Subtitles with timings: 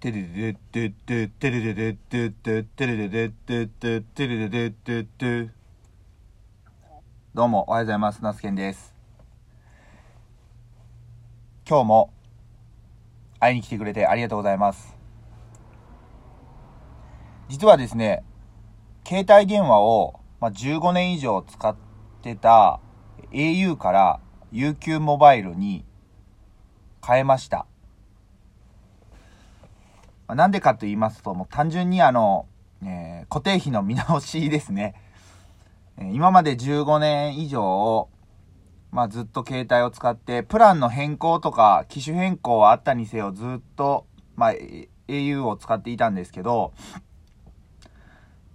[0.00, 5.50] テレレテテテレレレテテテレレレテテテレレレテテ
[7.34, 8.94] どうもおはようございますナスケンです
[11.68, 12.14] 今日も
[13.38, 14.96] 会いに来てくれてありがとうございます
[17.50, 18.24] 実はですね
[19.06, 21.76] 携帯電話を、まあ、15年以上使っ
[22.22, 22.80] てた
[23.32, 24.20] au から
[24.50, 25.84] UQ モバイルに
[27.06, 27.66] 変えました
[30.30, 32.46] まあ、なんでかと言いますと、もう単純にあの、
[32.84, 34.94] えー、固定費の見直しですね。
[35.98, 38.08] えー、今まで15年以上、
[38.92, 44.06] まあ、ずっと携帯を使って、プランの変更とか、機種変更はあったにせよ、ずっと、
[44.36, 44.52] まあ、
[45.08, 46.74] au を使っていたんですけど、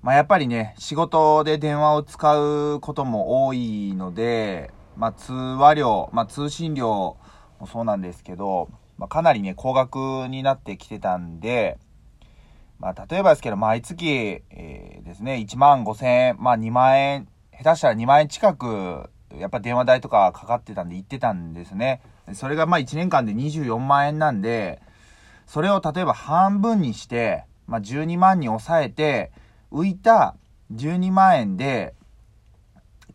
[0.00, 7.16] まあ、やっぱりね、仕事で電話を使うことも多いので、まあ、通話料、まあ、通信料
[7.58, 9.96] もそうなんですけど、まあ、かなりね、高額
[10.28, 11.78] になってきてたんで、
[12.78, 22.02] まあ、例えばですけど、毎月、えー、ですね、1万5千円、まあ、2万円、下手したら2万円近く、やっぱ電話代とかかかってたんで行ってたんですね。
[22.34, 24.80] それがまあ1年間で24万円なんで、
[25.46, 29.32] それを例えば半分にして、まあ、12万に抑えて、
[29.72, 30.36] 浮いた
[30.72, 31.94] 12万円で、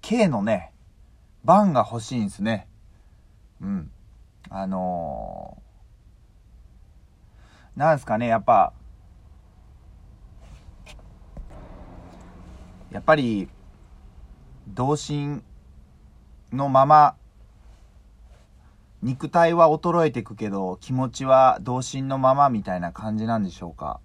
[0.00, 0.72] K のね、
[1.44, 2.66] バンが欲しいんですね。
[3.60, 3.90] うん。
[4.48, 5.60] あの
[7.76, 8.72] なんすかね、やっぱ、
[12.90, 13.50] やっぱり、
[14.68, 15.44] 童心
[16.52, 17.16] のまま、
[19.02, 24.00] 肉体は衰えてくけど、気持ちは童心のままみたいな感じなんでしょうか。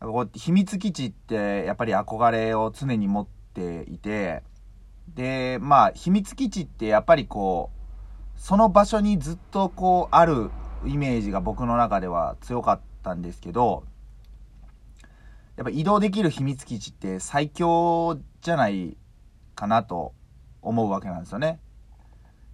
[0.00, 4.42] こう秘密基地ってやっぱり憧れを常に持っていて、
[5.14, 7.70] で、まあ、秘密基地ってやっぱりこ
[8.36, 10.50] う、その場所にずっとこうある
[10.86, 13.84] イメージが僕の中では強かったんですけど、
[15.56, 18.96] やっぱ移動できる秘密基地って最強じゃない
[19.56, 20.12] かなと
[20.62, 21.58] 思うわけなんですよね。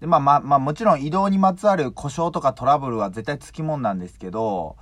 [0.01, 4.77] で、まあまあまあもちろん移動にまつわる故障とかトラブルは絶対つきもんなんですけど、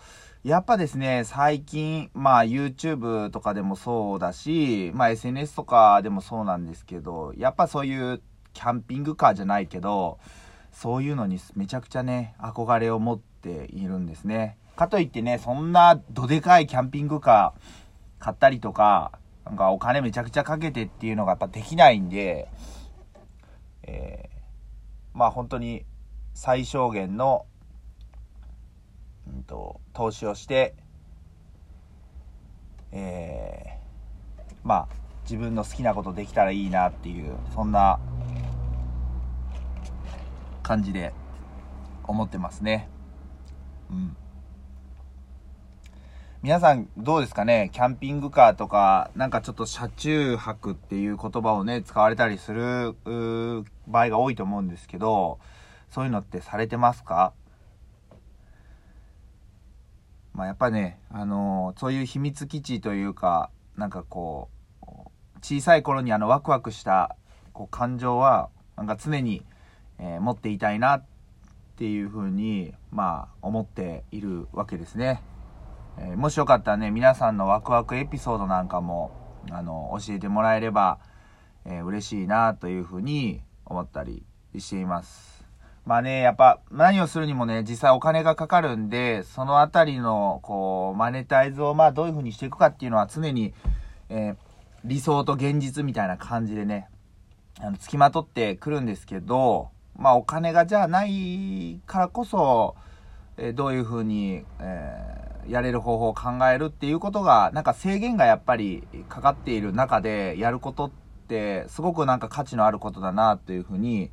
[0.45, 8.23] やっぱですね、最近、まあ YouTube とかでもそうだし、まあ SNS とかでもそうなんですけど、やっぱそういう
[8.53, 10.19] キャンピングカーじゃないけど、
[10.73, 14.57] そういうのにめちゃくちゃね、憧れを持ってているんですね。
[14.77, 19.13] かといってね、そんなどでかいキャンピングカー買ったりとか、
[19.45, 22.49] なんかお金めちゃくちゃかけてっていうのがやっぱできないんで、
[23.83, 25.85] えー、まあ本当に
[26.33, 27.45] 最小限の、
[29.27, 30.75] うんと、投資をして、
[32.93, 34.89] えー、まあ
[35.25, 37.99] 自分の好きなことできたらいいなっていう、そんな
[40.63, 41.13] 感じで
[42.05, 42.89] 思ってますね。
[46.43, 47.71] 皆さんどうですかね？
[47.73, 52.95] キャンピングカーとか、なんかちょっと車中泊っていう言葉をね、使われたりする
[53.87, 55.39] 場合が多いと思うんですけど、
[55.89, 57.33] そういうのってされてますか？
[60.33, 64.49] まあやっぱね、あのー、そういう秘密基地というか、なんかこ
[64.83, 64.87] う、
[65.43, 67.17] 小さい頃にあのワクワクした
[67.53, 69.45] こう感情は、なんか常に
[69.99, 71.05] えー、持っていたいなっ
[71.83, 75.21] ていうふうに、まあ、思っているわけですね。
[75.99, 79.11] えー、もしよかったらね、皆さんのワクワクエピソードなんかも、
[79.51, 81.01] あの、教えてもらえれば、
[81.65, 84.25] えー、嬉しいなというふうに思ったり
[84.57, 85.45] しています。
[85.85, 93.55] まあね、やっぱ何をするにもね、実際お金がかかるんで、そのあたりの、こう、マネタイズをまあどういうふうにしていくかっていうのは常に、
[94.09, 94.37] えー、
[94.85, 96.89] 理想と現実みたいな感じでね、
[97.61, 102.75] あの、付きまとってくるんですけど、まあお金がじゃあないからこそ、
[103.37, 110.91] えー、どういうふうに、えー、やれる方法を考えるっていうことが、なんか制限がやっぱりかかっている中でやることっ
[111.29, 114.11] て、すごくなんか価値のあることだなというふうに、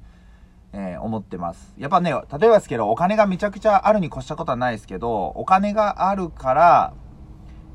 [0.72, 1.74] えー、思ってます。
[1.78, 6.94] やっぱね、例えばですけど、お金がめちゃくちゃあるに越したことはないですけど、お金があるから、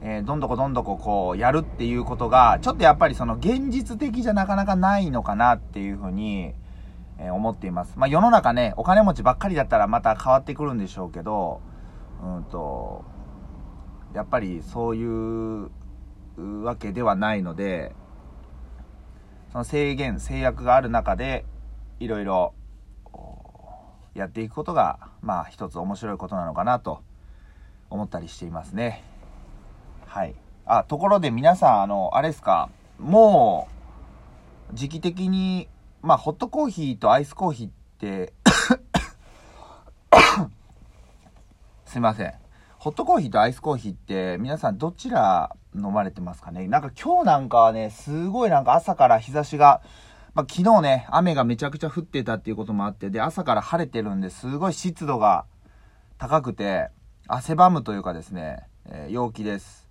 [0.01, 6.55] えー、どんどこどんどここう、やるっていうことが、ちょっとやっぱりその現実的じゃなかなかないのかなっていうふうに、
[7.19, 7.99] えー、思っています。
[7.99, 11.61] まあ、世の中ね、お金持ちばっかりだったらまた変わってくるんでしょうけど、
[12.23, 13.05] うんと、
[14.15, 15.71] やっぱりそういう
[16.63, 17.95] わけではないので、
[19.53, 21.45] その制限、制約がある中で、
[22.01, 22.55] いろいろ
[24.15, 27.03] やっていくことが、まあ一つ面白いことなのかなと
[27.91, 29.05] 思ったりしていますね。
[30.07, 30.35] はい。
[30.67, 33.69] あ、ところで皆さん、あの、あれですか、も
[34.73, 35.69] う、時期的に
[36.05, 38.35] まあ、ホットコーヒーとアイスコーヒーって
[41.87, 42.35] すいません。
[42.79, 46.69] ホットコーヒーとアイスコーヒーって皆さんどちら飲まれてますかね？
[46.69, 49.81] なんか今日なんかはね、すごいなんか朝から日差しが、
[50.35, 55.47] まあ、昨日ね、雨がめちゃくちゃ降ってたっていうこともあって、で、朝から晴れてるんですごい湿度が
[56.19, 56.91] 高くて、
[57.29, 59.84] 汗ばむというかですね、えー、陽気です。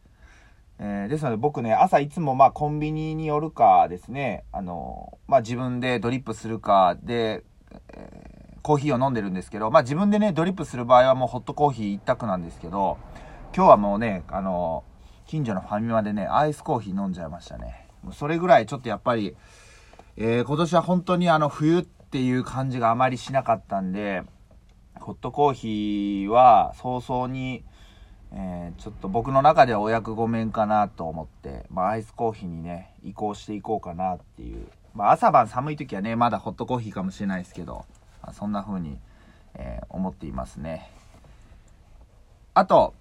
[0.80, 7.44] えー、ですので僕ね、朝いつもまあコンビニに寄るかですね、あのまあ自分でドリップするかで、
[7.90, 12.98] えー、コーヒーを飲んでるんですけど、まあ自分でね、ドリップする場合はもうホットコーヒー一択なんですけど、
[13.56, 14.84] 今日はもうね、あの
[15.26, 17.88] 近所のファミマでね、アイスコーヒー飲んじゃいましたね。
[18.12, 19.36] それぐらいちょっとやっぱり、
[20.18, 24.24] えー、今年は本当にあの冬っていう感じがあまりしなかったんで、
[25.00, 27.64] ホットコーヒーは早々に、
[28.36, 34.68] えー、ちょっと僕の中ではお役御免かなと思って、まあ、アイスコーヒーにね、移行していこうかなっていう。
[34.96, 37.86] まあ、朝晩寒い時はね、まだホットコーヒーかもしれないですけど、
[38.22, 38.98] まあ、そんな風に、
[39.54, 40.90] えー、思っていますね。
[42.56, 42.96] あと、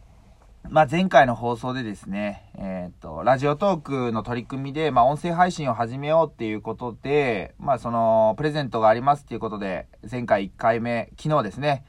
[0.68, 11.84] まあ、前回の放送でですね、えっ、と、ラジオトークの取り組みで、まあ、音声配信を始めようっていうことで、まあ、その、プレゼントがありますっていうことで、前回1回目、昨日ですね、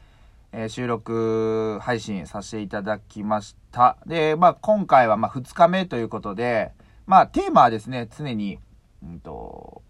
[0.55, 3.97] えー、収録配信させていただきました。
[4.05, 6.71] で、まあ、今回はま2日目ということで、
[7.07, 8.59] まあ、テーマはですね、常に、
[9.03, 9.81] うんと、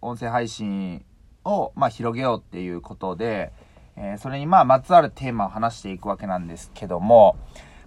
[0.00, 1.04] 音声配信
[1.44, 3.52] を、ま広げようっていうことで、
[3.96, 7.36] えー、それにまあ、まつわるテーマを話していくわけなんですけども、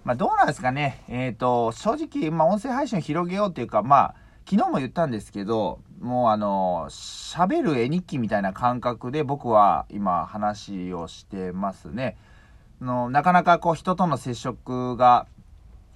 [0.04, 1.02] まあ、どうなんですかね。
[1.08, 4.14] えっ、ー、と、正直、まあ、音声配信を広げようっていうか、まあ、
[4.46, 12.18] 昨日も言ったんですけど、もうあの、喋る絵日記みたいな感覚で僕は今話をしてますね。
[12.80, 15.26] のなかなかこう人との接触が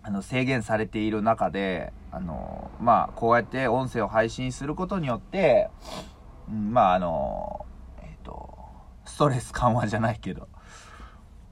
[0.02, 5.68] あの制限されている中で、あの、まあ、こうやって音声を配信することによって、
[6.48, 7.66] うん、まあ、あの、
[8.00, 8.48] えっ、ー、と、
[9.04, 10.48] ストレス緩和じゃないけど、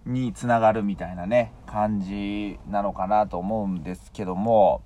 [0.06, 4.80] につながるみたいなね、感じなのかなと思うんですけども、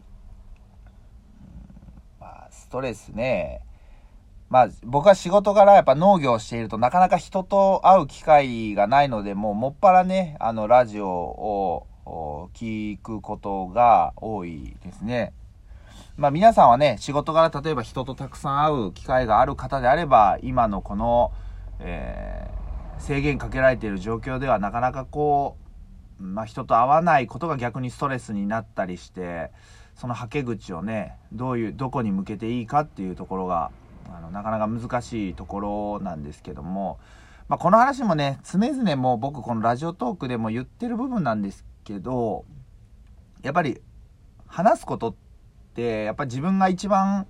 [2.71, 3.61] トレスね。
[4.49, 11.87] まあ、僕は仕事柄やっぱ農業をしているとなかなか人と会う機会がないので、もうもっぱらね、あの、ラジオを
[12.55, 15.33] 聞くことが多いですね。
[16.17, 21.33] まあ皆さんはね、仕事柄例えば人とたくさん会う機会がある方であれば、今のこの、
[21.79, 25.57] えー、制限かけられている状況ではなかなかこ
[26.19, 29.53] う、まあ人と会わないことが逆にストレスになったりして、
[30.01, 33.71] そのはけ口をねどういうどこに向けていいかっていうところが
[34.11, 36.99] あのなかなか難しいところなんですけども、
[37.49, 42.47] まあ、この話もね常々もう僕このラジオトークでも言ってる部分なんですけど
[43.43, 43.83] やっぱり
[44.47, 45.15] 話すことっ
[45.75, 47.27] てやっぱ自分が一番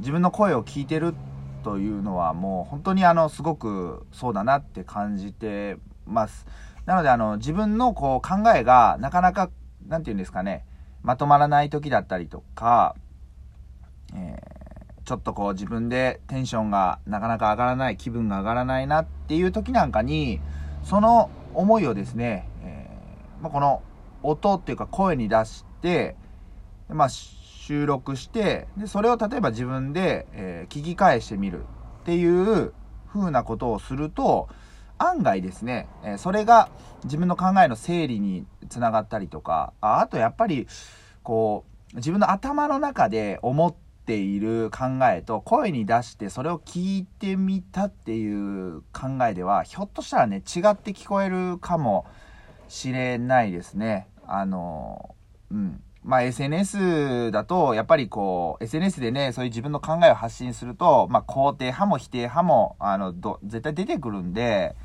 [0.00, 1.14] 自分の声を聞いてる
[1.62, 6.46] というのはもう本当にあのすごくそうだなって感じてます。
[6.84, 9.48] なのであの自分のこう考えがなかなか
[9.88, 10.66] 何て言うんですかね
[11.04, 12.96] まとまらない時だったりとか、
[14.14, 20.40] えー、ちょっとこう自分でテンションがなかなか上がらない、気分が上がらないなっていう時なんかに、
[20.82, 23.82] その思いをですね、えー、まあ、この
[24.22, 26.16] 音っていうか声に出して、
[26.88, 31.64] まあ、収録して、で、それを例えば自分で、えー、聞き返してみる
[32.00, 32.72] っていう
[33.12, 34.48] 風なことをすると、
[34.98, 36.68] 案外ですね、えそれが
[37.04, 40.66] 自分の考えの整理につながったりとか、ああとやっぱり、
[41.22, 43.74] こう、自分の頭の中で思っ
[44.06, 52.06] ている考えと声に出してそれを聞いてみたっていう考えでは、ひょっとしたらね、違って聞こえるかも
[52.68, 54.08] しれないですね。
[54.26, 55.14] あの、
[55.50, 55.82] うん。
[56.04, 64.76] まあ SNS だと、やっぱりこう、SNS でね、そういう自分の考えを発信すると、まあ肯定派も否定派も、あの、ど、絶対出てくるんで、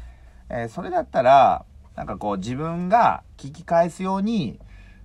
[0.49, 4.59] えー、それだったら、なんかこう自分が聞き返すように、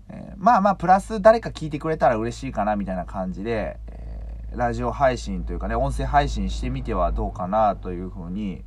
[0.08, 8.62] えー、まあまあプラス誰か聞いてくれたら嬉しいかなみたいな感じで、えー、ラジオ配信というかね、音声配信してみてはどうかなというふうに、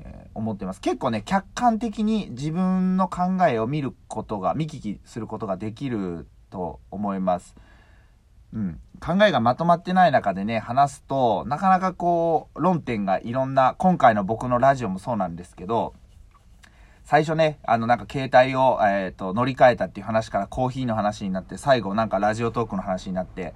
[0.00, 0.80] え思ってます。
[0.80, 7.56] 結構ね、客観的に自分の考えを見ることが、見聞きすることができると思います。
[8.52, 8.80] うん。
[9.00, 15.94] 考えがまとまってない中でね、話すと、なかなかこう、論点がいろんな、今回の僕のラジオもそうなんですけど、
[17.04, 23.54] 最初ね、あのなんか携帯を、えっ、ー、と、乗り換えたっていう話からコーヒーの話になって、最後なんかラジオトークの話になって、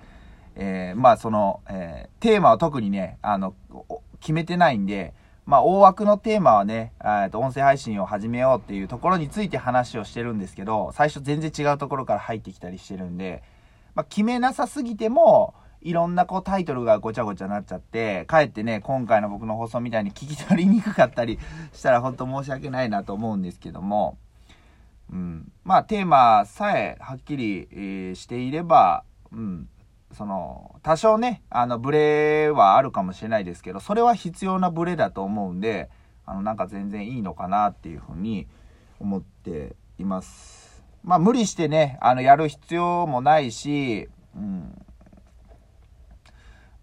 [0.55, 3.55] えー、まあその、えー、テーマは特にね、あの、
[4.21, 5.13] 決めてないんで、
[5.45, 13.43] まあ大枠のテーマはね、えっと、音声配信を始めようっていうところについて話をしてるんですけど、最初全然違うところから入ってきたりしてるんで、
[13.95, 21.39] まあ決めなさすぎても、いろんなこうタイトルがごちゃごちゃなっちゃって、かえってね、今回の僕の放送みたいに聞き取りにくかったり
[21.73, 24.17] したら本当申し訳ないなと思うんですけども、
[25.13, 25.53] うん。
[25.65, 29.69] まあ、テーマさえはっきり、えーしていれば、うん。
[30.13, 35.91] その、多少ね、あの、ブレはあるかもしれないですけど、それは必要なブレだと思うんで、
[36.27, 38.47] あの、なんか全然いいのかなっていうふうに
[39.01, 40.85] 思っています。
[41.03, 44.85] まあ、無理してね、あの、やる必要もないし、うん。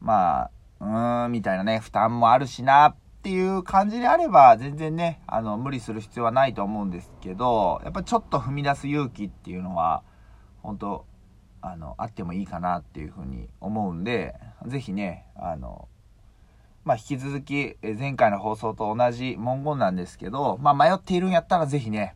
[0.01, 10.03] まあ、うーん、みたいなね、負担もあるしな、っていう感じであれば、全然ね、あの、無理する必要はないと思うんですけど、やっぱちょっと踏み出す勇気っていうのは、
[10.63, 11.05] 本当
[11.62, 14.36] あの、あってもいいかなっていうふうに思うんで、
[14.66, 15.88] ぜひね、あの、
[16.86, 22.16] まあ、引き続き、前回の放送と同じ文言なんですけど、まあ、迷っているんやったらぜひね、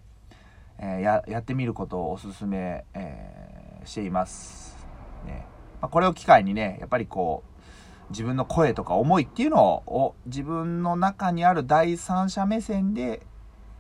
[0.80, 4.78] えーや、やってみることをお勧め、えーしています。
[5.26, 5.46] ね。
[5.82, 13.26] まあ、これを機会にね、やっぱりこう、自分の声とか思いっていうのを自分の中にある第三者目線で、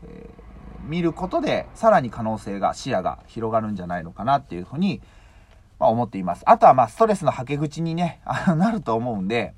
[0.03, 0.43] えー
[0.83, 5.01] 見ることでさらに可能性が視野が広がるんじゃないのかなっていうふうに、
[5.83, 9.53] まあ、思っていますあとはまあストレスのはけ口にね あのなると思うんで、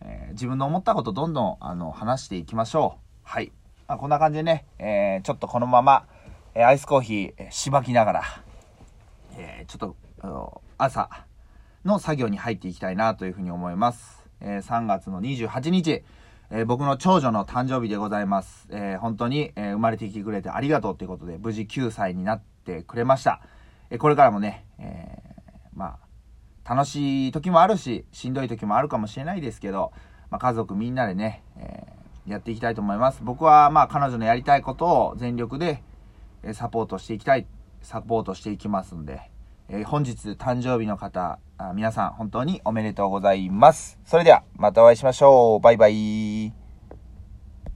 [0.00, 3.52] えー自分の思ったことどんどんあの話していきましょうはい、
[3.88, 6.06] まあ、こんな感じでね、えーちょっとこのまま、
[6.54, 8.22] えーアイスコーヒーえーしばきながら、
[9.36, 11.08] えちょっと朝
[11.84, 14.24] の作業に入っていきたいなというふうに思います。
[14.40, 16.02] え3月の28日、
[16.50, 18.68] え僕の長女の誕生日でございます。
[18.70, 23.40] えー本当に、え生まれてきてくれてありがとうということで、無事9歳になってくれました。
[23.90, 25.98] えこれからもね、えーま
[26.64, 29.92] あ、楽しい時もあるし、しんどい時もあるかもしれないですけど、
[30.30, 33.22] まあ、家族みんなでね、えーやっていきたいと思います。
[33.24, 35.82] 僕は、まあ、彼女のやりたいことを全力で、
[36.42, 37.46] えサポートしていきたい、
[37.80, 39.30] サポートしていきますんで、
[39.68, 41.38] えー本日誕生日の方
[41.74, 43.98] 皆さん本当におめでとうございます。
[44.04, 45.60] それではまたお会いしましょう。
[45.60, 46.59] バイバイ。